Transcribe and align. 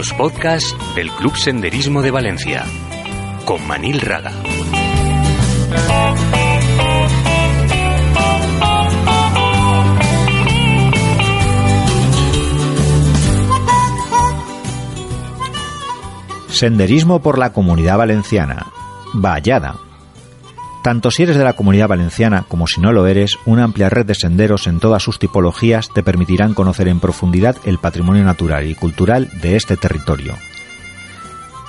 Los 0.00 0.14
podcasts 0.14 0.74
del 0.94 1.10
Club 1.10 1.36
Senderismo 1.36 2.00
de 2.00 2.10
Valencia 2.10 2.64
con 3.44 3.66
Manil 3.66 4.00
Raga. 4.00 4.32
Senderismo 16.48 17.20
por 17.20 17.38
la 17.38 17.52
Comunidad 17.52 17.98
Valenciana. 17.98 18.72
Vallada. 19.12 19.89
Tanto 20.82 21.10
si 21.10 21.24
eres 21.24 21.36
de 21.36 21.44
la 21.44 21.52
Comunidad 21.52 21.88
Valenciana 21.88 22.46
como 22.48 22.66
si 22.66 22.80
no 22.80 22.92
lo 22.92 23.06
eres, 23.06 23.36
una 23.44 23.64
amplia 23.64 23.90
red 23.90 24.06
de 24.06 24.14
senderos 24.14 24.66
en 24.66 24.80
todas 24.80 25.02
sus 25.02 25.18
tipologías 25.18 25.90
te 25.90 26.02
permitirán 26.02 26.54
conocer 26.54 26.88
en 26.88 27.00
profundidad 27.00 27.56
el 27.64 27.78
patrimonio 27.78 28.24
natural 28.24 28.66
y 28.66 28.74
cultural 28.74 29.28
de 29.42 29.56
este 29.56 29.76
territorio. 29.76 30.34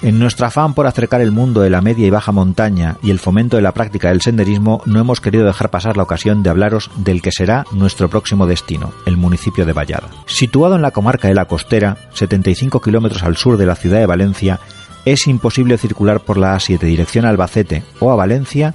En 0.01 0.17
nuestro 0.17 0.47
afán 0.47 0.73
por 0.73 0.87
acercar 0.87 1.21
el 1.21 1.31
mundo 1.31 1.61
de 1.61 1.69
la 1.69 1.81
media 1.81 2.07
y 2.07 2.09
baja 2.09 2.31
montaña 2.31 2.97
y 3.03 3.11
el 3.11 3.19
fomento 3.19 3.57
de 3.57 3.61
la 3.61 3.73
práctica 3.73 4.07
del 4.09 4.21
senderismo, 4.21 4.81
no 4.85 4.99
hemos 4.99 5.21
querido 5.21 5.45
dejar 5.45 5.69
pasar 5.69 5.95
la 5.95 6.03
ocasión 6.03 6.41
de 6.41 6.49
hablaros 6.49 6.89
del 6.95 7.21
que 7.21 7.31
será 7.31 7.65
nuestro 7.71 8.09
próximo 8.09 8.47
destino, 8.47 8.93
el 9.05 9.17
municipio 9.17 9.65
de 9.65 9.73
Vallada. 9.73 10.09
Situado 10.25 10.75
en 10.75 10.81
la 10.81 10.89
comarca 10.89 11.27
de 11.27 11.35
la 11.35 11.45
Costera, 11.45 11.97
75 12.13 12.81
kilómetros 12.81 13.21
al 13.21 13.37
sur 13.37 13.57
de 13.57 13.67
la 13.67 13.75
ciudad 13.75 13.99
de 13.99 14.07
Valencia, 14.07 14.59
es 15.05 15.27
imposible 15.27 15.77
circular 15.77 16.21
por 16.21 16.37
la 16.37 16.55
A7 16.55 16.79
dirección 16.79 17.25
a 17.25 17.29
Albacete 17.29 17.83
o 17.99 18.11
a 18.11 18.15
Valencia 18.15 18.73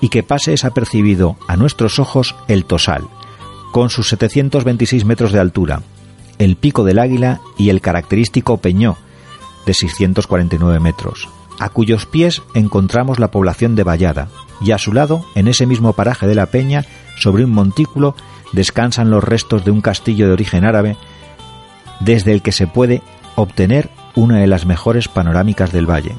y 0.00 0.08
que 0.08 0.22
pase 0.22 0.52
desapercibido 0.52 1.36
a 1.46 1.56
nuestros 1.56 1.98
ojos 1.98 2.34
el 2.46 2.64
Tosal, 2.64 3.04
con 3.72 3.90
sus 3.90 4.08
726 4.08 5.04
metros 5.04 5.32
de 5.32 5.40
altura, 5.40 5.82
el 6.38 6.56
Pico 6.56 6.84
del 6.84 6.98
Águila 6.98 7.40
y 7.56 7.70
el 7.70 7.80
característico 7.80 8.58
Peñó, 8.58 8.96
de 9.66 9.74
649 9.74 10.80
metros, 10.80 11.28
a 11.58 11.68
cuyos 11.68 12.06
pies 12.06 12.42
encontramos 12.54 13.18
la 13.18 13.30
población 13.30 13.74
de 13.74 13.84
Vallada, 13.84 14.28
y 14.60 14.72
a 14.72 14.78
su 14.78 14.92
lado, 14.92 15.24
en 15.34 15.48
ese 15.48 15.66
mismo 15.66 15.92
paraje 15.92 16.26
de 16.26 16.34
la 16.34 16.46
Peña, 16.46 16.84
sobre 17.16 17.44
un 17.44 17.50
montículo, 17.50 18.14
descansan 18.52 19.10
los 19.10 19.22
restos 19.22 19.64
de 19.64 19.70
un 19.70 19.80
castillo 19.80 20.26
de 20.26 20.32
origen 20.32 20.64
árabe, 20.64 20.96
desde 22.00 22.32
el 22.32 22.42
que 22.42 22.52
se 22.52 22.66
puede 22.66 23.02
obtener 23.36 23.90
una 24.14 24.38
de 24.38 24.46
las 24.46 24.66
mejores 24.66 25.08
panorámicas 25.08 25.72
del 25.72 25.88
valle. 25.88 26.16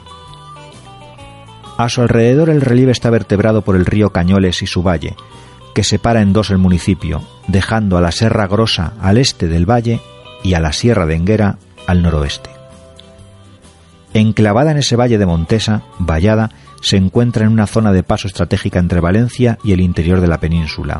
A 1.79 1.87
su 1.87 2.01
alrededor 2.01 2.49
el 2.49 2.59
relieve 2.59 2.91
está 2.91 3.09
vertebrado 3.09 3.61
por 3.61 3.77
el 3.77 3.85
río 3.85 4.09
Cañoles 4.09 4.61
y 4.63 4.67
su 4.67 4.83
valle, 4.83 5.15
que 5.73 5.85
separa 5.85 6.21
en 6.21 6.33
dos 6.33 6.49
el 6.49 6.57
municipio, 6.57 7.21
dejando 7.47 7.95
a 7.97 8.01
la 8.01 8.11
Serra 8.11 8.47
Grosa 8.47 8.91
al 8.99 9.17
este 9.17 9.47
del 9.47 9.65
valle 9.65 10.01
y 10.43 10.55
a 10.55 10.59
la 10.59 10.73
Sierra 10.73 11.05
de 11.05 11.15
Enguera 11.15 11.57
al 11.87 12.01
noroeste. 12.01 12.49
Enclavada 14.13 14.71
en 14.71 14.77
ese 14.79 14.97
valle 14.97 15.17
de 15.17 15.25
Montesa, 15.25 15.83
Vallada 15.99 16.51
se 16.81 16.97
encuentra 16.97 17.45
en 17.45 17.53
una 17.53 17.65
zona 17.65 17.93
de 17.93 18.03
paso 18.03 18.27
estratégica 18.27 18.79
entre 18.79 18.99
Valencia 18.99 19.57
y 19.63 19.71
el 19.71 19.79
interior 19.79 20.19
de 20.19 20.27
la 20.27 20.41
península, 20.41 20.99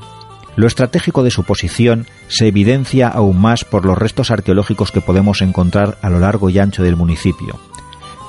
lo 0.55 0.66
estratégico 0.66 1.23
de 1.23 1.31
su 1.31 1.44
posición 1.44 2.07
se 2.30 2.47
evidencia 2.47 3.09
aún 3.09 3.41
más 3.41 3.66
por 3.66 3.85
los 3.85 3.97
restos 3.97 4.31
arqueológicos 4.31 4.94
que 4.94 5.02
podemos 5.02 5.41
encontrar 5.41 5.97
a 6.02 6.09
lo 6.09 6.19
largo 6.19 6.50
y 6.50 6.57
ancho 6.57 6.83
del 6.83 6.95
municipio, 6.95 7.59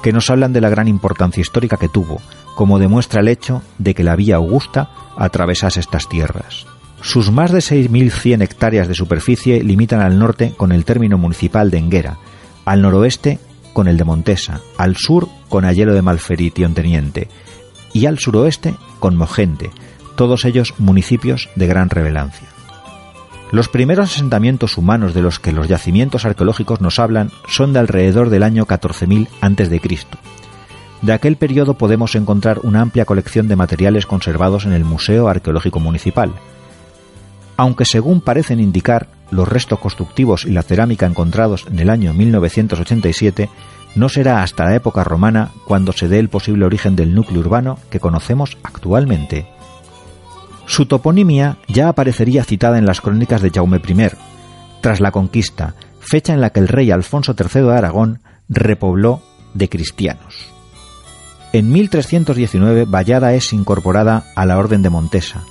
que 0.02 0.12
nos 0.12 0.30
hablan 0.30 0.52
de 0.52 0.60
la 0.60 0.68
gran 0.68 0.88
importancia 0.88 1.40
histórica 1.40 1.76
que 1.76 1.88
tuvo, 1.88 2.20
como 2.60 2.78
demuestra 2.78 3.22
el 3.22 3.28
hecho 3.28 3.62
de 3.78 3.94
que 3.94 4.04
la 4.04 4.16
vía 4.16 4.36
Augusta 4.36 4.90
atravesase 5.16 5.80
estas 5.80 6.10
tierras. 6.10 6.66
Sus 7.00 7.30
más 7.30 7.52
de 7.52 7.60
6.100 7.60 8.42
hectáreas 8.42 8.86
de 8.86 8.92
superficie 8.92 9.64
limitan 9.64 10.02
al 10.02 10.18
norte 10.18 10.52
con 10.58 10.70
el 10.70 10.84
término 10.84 11.16
municipal 11.16 11.70
de 11.70 11.78
Enguera, 11.78 12.18
al 12.66 12.82
noroeste 12.82 13.38
con 13.72 13.88
el 13.88 13.96
de 13.96 14.04
Montesa, 14.04 14.60
al 14.76 14.96
sur 14.96 15.26
con 15.48 15.64
Ayelo 15.64 15.94
de 15.94 16.02
Malferit 16.02 16.58
y 16.58 16.64
Onteniente, 16.64 17.28
y 17.94 18.04
al 18.04 18.18
suroeste 18.18 18.74
con 18.98 19.16
Mogente, 19.16 19.70
todos 20.14 20.44
ellos 20.44 20.74
municipios 20.76 21.48
de 21.56 21.66
gran 21.66 21.88
relevancia. 21.88 22.48
Los 23.52 23.70
primeros 23.70 24.12
asentamientos 24.12 24.76
humanos 24.76 25.14
de 25.14 25.22
los 25.22 25.38
que 25.38 25.52
los 25.52 25.66
yacimientos 25.66 26.26
arqueológicos 26.26 26.82
nos 26.82 26.98
hablan 26.98 27.30
son 27.48 27.72
de 27.72 27.78
alrededor 27.78 28.28
del 28.28 28.42
año 28.42 28.66
14.000 28.66 29.28
a.C. 29.40 29.80
De 31.02 31.12
aquel 31.12 31.36
periodo 31.36 31.74
podemos 31.74 32.14
encontrar 32.14 32.60
una 32.62 32.82
amplia 32.82 33.06
colección 33.06 33.48
de 33.48 33.56
materiales 33.56 34.06
conservados 34.06 34.66
en 34.66 34.72
el 34.72 34.84
Museo 34.84 35.28
Arqueológico 35.28 35.80
Municipal. 35.80 36.32
Aunque 37.56 37.84
según 37.84 38.20
parecen 38.20 38.60
indicar, 38.60 39.08
los 39.30 39.48
restos 39.48 39.78
constructivos 39.78 40.44
y 40.44 40.50
la 40.50 40.62
cerámica 40.62 41.06
encontrados 41.06 41.66
en 41.70 41.78
el 41.78 41.90
año 41.90 42.12
1987 42.12 43.48
no 43.94 44.08
será 44.08 44.42
hasta 44.42 44.64
la 44.64 44.74
época 44.74 45.04
romana 45.04 45.50
cuando 45.64 45.92
se 45.92 46.08
dé 46.08 46.18
el 46.18 46.28
posible 46.28 46.64
origen 46.64 46.96
del 46.96 47.14
núcleo 47.14 47.40
urbano 47.40 47.78
que 47.90 48.00
conocemos 48.00 48.58
actualmente. 48.62 49.46
Su 50.66 50.86
toponimia 50.86 51.56
ya 51.66 51.88
aparecería 51.88 52.44
citada 52.44 52.78
en 52.78 52.86
las 52.86 53.00
crónicas 53.00 53.42
de 53.42 53.50
Jaume 53.50 53.78
I, 53.78 54.10
tras 54.80 55.00
la 55.00 55.10
conquista, 55.10 55.74
fecha 55.98 56.32
en 56.32 56.40
la 56.40 56.50
que 56.50 56.60
el 56.60 56.68
rey 56.68 56.90
Alfonso 56.90 57.34
III 57.38 57.62
de 57.62 57.76
Aragón 57.76 58.20
repobló 58.48 59.22
de 59.54 59.68
cristianos. 59.68 60.59
En 61.52 61.72
1319 61.72 62.84
Vallada 62.84 63.34
es 63.34 63.52
incorporada 63.52 64.24
a 64.36 64.46
la 64.46 64.56
Orden 64.56 64.82
de 64.82 64.90
Montesa 64.90 65.42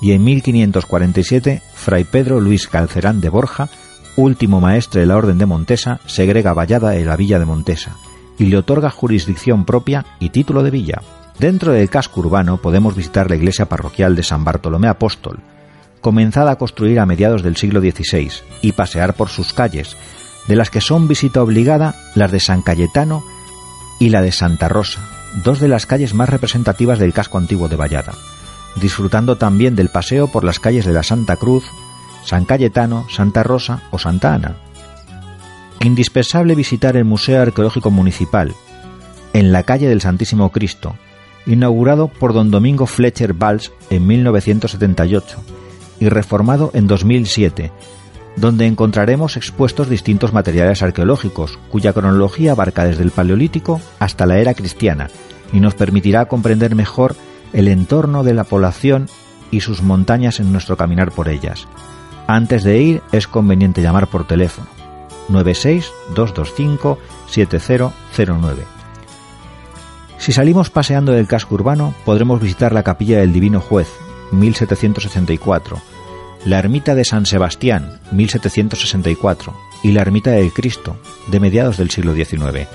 y 0.00 0.12
en 0.12 0.24
1547 0.24 1.60
Fray 1.74 2.04
Pedro 2.04 2.40
Luis 2.40 2.68
Calcerán 2.68 3.20
de 3.20 3.28
Borja, 3.28 3.68
último 4.16 4.62
maestre 4.62 5.02
de 5.02 5.06
la 5.06 5.16
Orden 5.16 5.36
de 5.36 5.44
Montesa, 5.44 6.00
segrega 6.06 6.54
Vallada 6.54 6.96
en 6.96 7.06
la 7.06 7.16
villa 7.16 7.38
de 7.38 7.44
Montesa 7.44 7.98
y 8.38 8.46
le 8.46 8.56
otorga 8.56 8.88
jurisdicción 8.88 9.66
propia 9.66 10.06
y 10.20 10.30
título 10.30 10.62
de 10.62 10.70
villa. 10.70 11.02
Dentro 11.38 11.72
del 11.72 11.90
casco 11.90 12.20
urbano 12.20 12.56
podemos 12.56 12.96
visitar 12.96 13.28
la 13.28 13.36
iglesia 13.36 13.66
parroquial 13.66 14.16
de 14.16 14.22
San 14.22 14.44
Bartolomé 14.44 14.88
Apóstol, 14.88 15.40
comenzada 16.00 16.52
a 16.52 16.56
construir 16.56 16.98
a 16.98 17.04
mediados 17.04 17.42
del 17.42 17.58
siglo 17.58 17.80
XVI, 17.80 18.30
y 18.62 18.72
pasear 18.72 19.14
por 19.14 19.28
sus 19.28 19.52
calles, 19.52 19.98
de 20.48 20.56
las 20.56 20.70
que 20.70 20.80
son 20.80 21.08
visita 21.08 21.42
obligada 21.42 21.94
las 22.14 22.32
de 22.32 22.40
San 22.40 22.62
Cayetano 22.62 23.22
y 24.00 24.08
la 24.08 24.22
de 24.22 24.32
Santa 24.32 24.68
Rosa, 24.68 25.21
dos 25.44 25.60
de 25.60 25.68
las 25.68 25.86
calles 25.86 26.14
más 26.14 26.28
representativas 26.28 26.98
del 26.98 27.12
casco 27.12 27.38
antiguo 27.38 27.68
de 27.68 27.76
Vallada, 27.76 28.12
disfrutando 28.80 29.36
también 29.36 29.76
del 29.76 29.88
paseo 29.88 30.28
por 30.28 30.44
las 30.44 30.60
calles 30.60 30.84
de 30.84 30.92
la 30.92 31.02
Santa 31.02 31.36
Cruz, 31.36 31.64
San 32.24 32.44
Cayetano, 32.44 33.06
Santa 33.10 33.42
Rosa 33.42 33.82
o 33.90 33.98
Santa 33.98 34.34
Ana. 34.34 34.56
Indispensable 35.80 36.54
visitar 36.54 36.96
el 36.96 37.04
Museo 37.04 37.42
Arqueológico 37.42 37.90
Municipal, 37.90 38.54
en 39.32 39.52
la 39.52 39.62
calle 39.64 39.88
del 39.88 40.00
Santísimo 40.00 40.50
Cristo, 40.50 40.94
inaugurado 41.46 42.08
por 42.08 42.32
don 42.32 42.50
Domingo 42.50 42.86
Fletcher 42.86 43.32
Valls 43.32 43.72
en 43.90 44.06
1978 44.06 45.38
y 45.98 46.08
reformado 46.08 46.70
en 46.74 46.86
2007, 46.86 47.72
donde 48.36 48.66
encontraremos 48.66 49.36
expuestos 49.36 49.88
distintos 49.88 50.32
materiales 50.32 50.82
arqueológicos, 50.82 51.58
cuya 51.70 51.92
cronología 51.92 52.52
abarca 52.52 52.84
desde 52.84 53.02
el 53.02 53.10
Paleolítico 53.10 53.80
hasta 53.98 54.26
la 54.26 54.38
era 54.38 54.54
cristiana 54.54 55.10
y 55.52 55.60
nos 55.60 55.74
permitirá 55.74 56.26
comprender 56.26 56.74
mejor 56.74 57.14
el 57.52 57.68
entorno 57.68 58.24
de 58.24 58.34
la 58.34 58.44
población 58.44 59.08
y 59.50 59.60
sus 59.60 59.82
montañas 59.82 60.40
en 60.40 60.50
nuestro 60.52 60.76
caminar 60.76 61.12
por 61.12 61.28
ellas. 61.28 61.68
Antes 62.26 62.64
de 62.64 62.80
ir 62.80 63.02
es 63.12 63.26
conveniente 63.26 63.82
llamar 63.82 64.06
por 64.06 64.26
teléfono 64.26 64.68
96 65.28 65.90
225 66.14 66.98
7009 67.28 68.72
si 70.22 70.30
salimos 70.30 70.70
paseando 70.70 71.10
del 71.10 71.26
casco 71.26 71.56
urbano, 71.56 71.96
podremos 72.04 72.40
visitar 72.40 72.72
la 72.72 72.84
capilla 72.84 73.18
del 73.18 73.32
Divino 73.32 73.60
Juez, 73.60 73.88
1764, 74.30 75.80
la 76.44 76.58
ermita 76.58 76.94
de 76.94 77.04
San 77.04 77.26
Sebastián, 77.26 78.00
1764, 78.10 79.54
y 79.82 79.92
la 79.92 80.02
ermita 80.02 80.30
del 80.30 80.52
Cristo, 80.52 80.96
de 81.28 81.40
mediados 81.40 81.76
del 81.76 81.90
siglo 81.90 82.14
XIX, 82.14 82.68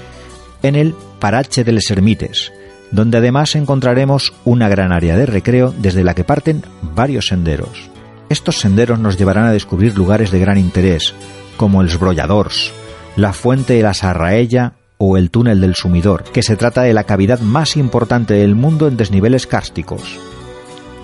en 0.64 0.76
el 0.76 0.96
Parache 1.20 1.64
de 1.64 1.72
les 1.72 1.90
Ermites, 1.92 2.52
donde 2.92 3.18
además 3.18 3.56
encontraremos 3.56 4.34
una 4.46 4.70
gran 4.70 4.92
área 4.92 5.18
de 5.18 5.26
recreo 5.26 5.74
desde 5.78 6.04
la 6.04 6.14
que 6.14 6.24
parten 6.24 6.64
varios 6.82 7.28
senderos. 7.28 7.90
Estos 8.30 8.60
senderos 8.60 9.00
nos 9.00 9.18
llevarán 9.18 9.46
a 9.46 9.52
descubrir 9.52 9.96
lugares 9.98 10.32
de 10.32 10.40
gran 10.40 10.58
interés, 10.58 11.14
como 11.58 11.82
el 11.82 11.90
Brolladors, 11.98 12.72
la 13.16 13.34
fuente 13.34 13.74
de 13.74 13.84
la 13.84 13.94
Sarraella 13.94 14.74
o 14.98 15.18
el 15.18 15.30
túnel 15.30 15.62
del 15.62 15.76
sumidor, 15.76 16.24
que 16.24 16.44
se 16.44 16.56
trata 16.56 16.84
de 16.84 16.94
la 16.94 17.04
cavidad 17.04 17.40
más 17.40 17.78
importante 17.78 18.34
del 18.34 18.56
mundo 18.56 18.88
en 18.88 18.98
desniveles 18.98 19.48
kársticos, 19.48 20.18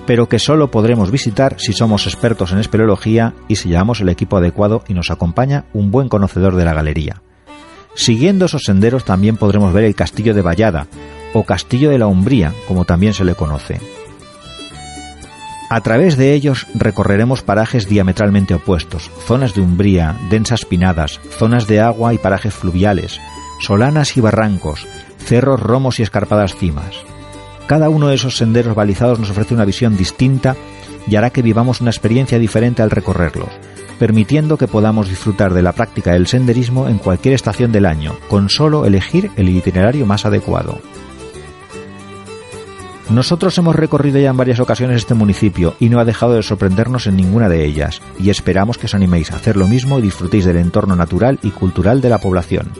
pero 0.05 0.27
que 0.27 0.39
solo 0.39 0.71
podremos 0.71 1.11
visitar 1.11 1.55
si 1.59 1.73
somos 1.73 2.07
expertos 2.07 2.51
en 2.51 2.59
espeleología 2.59 3.33
y 3.47 3.55
si 3.55 3.69
llevamos 3.69 4.01
el 4.01 4.09
equipo 4.09 4.37
adecuado 4.37 4.83
y 4.87 4.93
nos 4.93 5.11
acompaña 5.11 5.65
un 5.73 5.91
buen 5.91 6.09
conocedor 6.09 6.55
de 6.55 6.65
la 6.65 6.73
galería. 6.73 7.21
Siguiendo 7.95 8.45
esos 8.45 8.63
senderos 8.63 9.05
también 9.05 9.37
podremos 9.37 9.71
ver 9.73 9.83
el 9.83 9.95
castillo 9.95 10.33
de 10.33 10.41
Vallada, 10.41 10.87
o 11.33 11.43
castillo 11.43 11.89
de 11.89 11.97
la 11.97 12.07
Umbría, 12.07 12.53
como 12.67 12.85
también 12.85 13.13
se 13.13 13.25
le 13.25 13.35
conoce. 13.35 13.79
A 15.69 15.81
través 15.81 16.17
de 16.17 16.33
ellos 16.33 16.67
recorreremos 16.75 17.41
parajes 17.41 17.89
diametralmente 17.89 18.53
opuestos, 18.53 19.09
zonas 19.25 19.55
de 19.55 19.61
umbría, 19.61 20.15
densas 20.29 20.65
pinadas, 20.65 21.19
zonas 21.31 21.65
de 21.65 21.81
agua 21.81 22.13
y 22.13 22.19
parajes 22.19 22.53
fluviales, 22.53 23.19
solanas 23.59 24.15
y 24.15 24.21
barrancos, 24.21 24.85
cerros, 25.17 25.59
romos 25.59 25.99
y 25.99 26.03
escarpadas 26.03 26.55
cimas. 26.55 27.03
Cada 27.73 27.89
uno 27.89 28.09
de 28.09 28.13
esos 28.13 28.37
senderos 28.37 28.75
balizados 28.75 29.19
nos 29.19 29.31
ofrece 29.31 29.55
una 29.55 29.65
visión 29.65 29.97
distinta 29.97 30.55
y 31.07 31.15
hará 31.15 31.31
que 31.31 31.41
vivamos 31.41 31.81
una 31.81 31.89
experiencia 31.89 32.37
diferente 32.37 32.83
al 32.83 32.91
recorrerlos, 32.91 33.49
permitiendo 33.97 34.59
que 34.59 34.67
podamos 34.67 35.09
disfrutar 35.09 35.55
de 35.55 35.63
la 35.63 35.71
práctica 35.71 36.13
del 36.13 36.27
senderismo 36.27 36.87
en 36.87 36.99
cualquier 36.99 37.33
estación 37.33 37.71
del 37.71 37.87
año, 37.87 38.15
con 38.27 38.51
solo 38.51 38.85
elegir 38.85 39.31
el 39.37 39.49
itinerario 39.49 40.05
más 40.05 40.23
adecuado. 40.23 40.77
Nosotros 43.09 43.57
hemos 43.57 43.75
recorrido 43.75 44.19
ya 44.19 44.29
en 44.29 44.37
varias 44.37 44.59
ocasiones 44.59 44.97
este 44.97 45.15
municipio 45.15 45.73
y 45.79 45.89
no 45.89 45.99
ha 45.99 46.05
dejado 46.05 46.33
de 46.33 46.43
sorprendernos 46.43 47.07
en 47.07 47.15
ninguna 47.15 47.49
de 47.49 47.65
ellas, 47.65 48.03
y 48.19 48.29
esperamos 48.29 48.77
que 48.77 48.85
os 48.85 48.93
animéis 48.93 49.31
a 49.31 49.37
hacer 49.37 49.57
lo 49.57 49.67
mismo 49.67 49.97
y 49.97 50.03
disfrutéis 50.03 50.45
del 50.45 50.57
entorno 50.57 50.95
natural 50.95 51.39
y 51.41 51.49
cultural 51.49 52.01
de 52.01 52.09
la 52.09 52.19
población. 52.19 52.71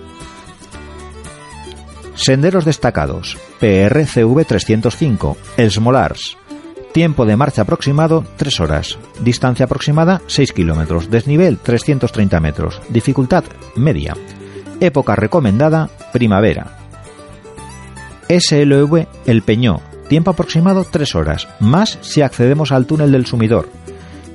Senderos 2.15 2.65
destacados. 2.65 3.37
PRCV 3.59 4.45
305. 4.45 5.37
Smolars. 5.69 6.37
Tiempo 6.93 7.25
de 7.25 7.35
marcha 7.35 7.63
aproximado 7.63 8.23
3 8.37 8.59
horas. 8.59 8.99
Distancia 9.21 9.65
aproximada 9.65 10.21
6 10.27 10.53
kilómetros. 10.53 11.09
Desnivel 11.09 11.57
330 11.57 12.39
metros. 12.39 12.81
Dificultad 12.89 13.43
media. 13.75 14.15
Época 14.79 15.15
recomendada 15.15 15.89
primavera. 16.11 16.77
SLV 18.29 19.07
El 19.25 19.41
Peñó. 19.41 19.81
Tiempo 20.07 20.31
aproximado 20.31 20.83
3 20.83 21.15
horas. 21.15 21.47
Más 21.59 21.97
si 22.01 22.21
accedemos 22.21 22.71
al 22.71 22.85
túnel 22.85 23.11
del 23.11 23.25
sumidor. 23.25 23.69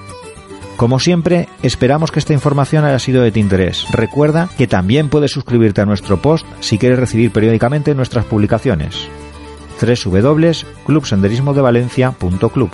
Como 0.81 0.99
siempre, 0.99 1.47
esperamos 1.61 2.09
que 2.09 2.17
esta 2.17 2.33
información 2.33 2.85
haya 2.85 2.97
sido 2.97 3.21
de 3.21 3.31
tu 3.31 3.37
interés. 3.37 3.85
Recuerda 3.91 4.49
que 4.57 4.65
también 4.65 5.09
puedes 5.09 5.29
suscribirte 5.29 5.81
a 5.81 5.85
nuestro 5.85 6.23
post 6.23 6.43
si 6.59 6.79
quieres 6.79 6.97
recibir 6.97 7.31
periódicamente 7.31 7.93
nuestras 7.93 8.25
publicaciones. 8.25 9.07
www.clubsenderismodevalencia.club 9.79 12.71